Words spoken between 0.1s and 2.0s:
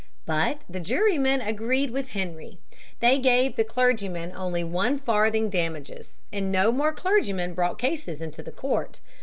But the jurymen agreed